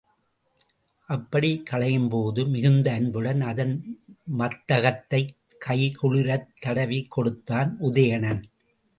[1.07, 3.99] அப்படிக் களையும்போது, மிகுந்த அன்புடன் அதன்
[4.37, 5.35] மத்தகத்தைக்
[5.67, 8.43] கைகுளிரத் தடவிக் கொடுத்தான் உதயணன்.